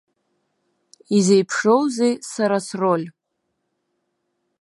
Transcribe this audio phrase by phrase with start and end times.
[1.17, 3.05] Изеиԥшроузеи сара сроль?